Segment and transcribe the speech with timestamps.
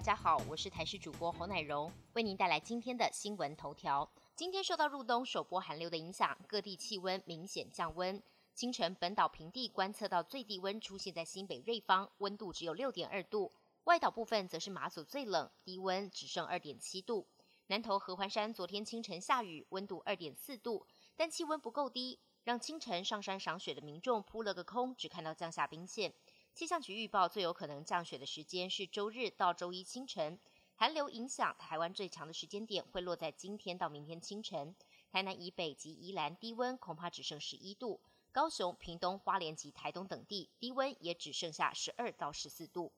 [0.00, 4.10] 大家好，我是台视主播侯乃荣，为您带来今天的新闻头条。
[4.34, 8.22] 今天受到入冬首波寒流的影响，各地气温明显降温。
[8.54, 13.52] 清晨本岛平地观测到最低温出现在新北瑞芳，温度只有六点二度；
[13.84, 17.26] 外岛部分则是马祖最冷，低温只剩二点七度。
[17.66, 26.14] 南投合欢山昨天清晨下雨，温度二点四度，但气温不够低，让清晨上山赏雪的民众扑了个空，只看到降下冰线。
[26.60, 30.38] 气象局预报，最有可能降雪的时间是周日到周一清晨。
[30.76, 34.76] 寒流影响台湾最强的时间点会落在今天到明天清晨。
[35.10, 37.98] 台南以北及宜兰低温恐怕只剩十一度，
[38.30, 42.92] 高雄、屏东、花莲及台东等地低温也只剩下十二到十四度。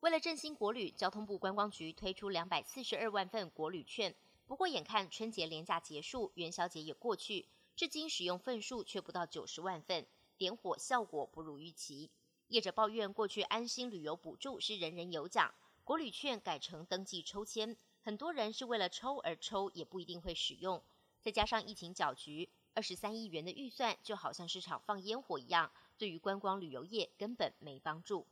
[0.00, 4.14] 为了振兴国旅，交通部观光局推出两百四十二万份国旅券。
[4.46, 10.06] 不过，眼看春节连假结束，元宵节也过去，至今使用份数却不到九十万份，
[10.38, 12.08] 点火效果不如预期。
[12.52, 20.82] 业者抱怨，过去安心旅游补助是人人有奖，国旅券改成登记抽签，很多人是为了抽而抽，也不一定会使用。
[21.22, 28.26] 再加上疫情搅局，二十三亿元的预算就好像市场放烟火一样，对于观光旅游业根本没帮助。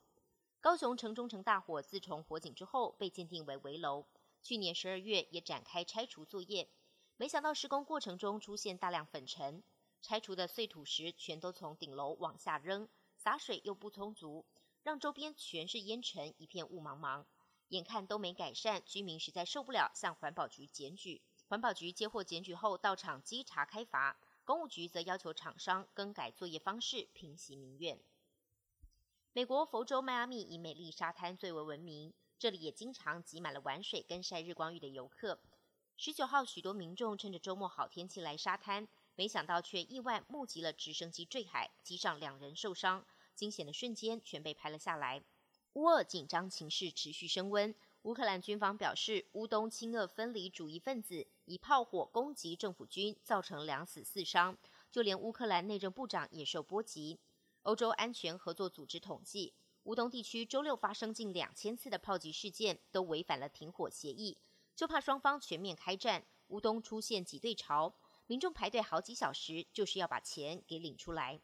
[0.60, 4.04] 高雄城中城大火自从火警之后被鉴定为危楼，
[4.42, 6.68] 去年十二月也展开拆除作业，
[7.16, 9.62] 没想到施工过程中出现大量粉尘，
[10.02, 12.86] 拆除的碎土石全都从顶楼往下扔。
[13.22, 14.46] 洒水又不充足，
[14.82, 17.26] 让周边全是烟尘，一片雾茫茫，
[17.68, 21.20] 眼看都没改善，居民实在受不了，向环保局检举。
[21.46, 24.16] 环保局接获检举后，到场稽查开罚。
[24.46, 28.00] 公务局则要求厂商更改作业方式，平息民怨。
[29.34, 35.38] 美国佛州迈阿密以美丽沙滩最为闻名，这里也经常挤满了玩水跟晒日光浴的游客。
[35.98, 38.88] 十九号，许多民众趁着周末好天气来沙滩。
[39.20, 43.04] 没想到却意外目击了直升机坠海，机上两人受伤，
[43.34, 45.22] 惊险的瞬间全被拍了下来。
[45.74, 47.74] 乌俄紧张情势持续升温，
[48.04, 54.56] 乌克兰军方表示，乌东亲俄分离主义分子以炮火攻击政府军，造成两死四伤，
[54.90, 57.18] 就连乌克兰内政部长也受波及。
[57.64, 59.52] 欧洲安全合作组织统计，
[59.82, 64.38] 乌东地区周六发生近两千次的炮击事件，都违反了停火协议，
[64.74, 67.94] 就怕双方全面开战，乌东出现挤兑潮。
[68.30, 71.40] 民众排队好几小时，就是要把钱给领出来。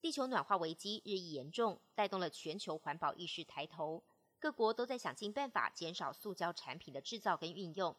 [0.00, 4.02] 地球暖化危机日益严重，带动了全球环保意识抬头，
[4.40, 7.96] 各国都在想尽办法减少塑胶产品的制造跟运用。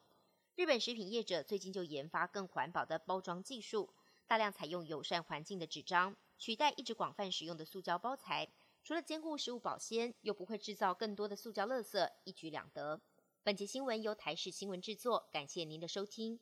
[0.56, 3.94] 日本食品业者最近就研发更环保的包装技术，
[4.28, 8.50] 大量采用友善环境的纸张，取代一直广泛使用的塑胶包材。
[8.84, 13.00] 除了兼顾食物保鲜，又不会制造更多的塑胶垃圾，一举两得。
[13.44, 16.42] 本节新闻由台视新闻制作，感谢您的收听。